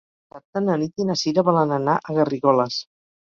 [0.21, 2.79] Dissabte na Nit i na Cira volen anar a Garrigoles.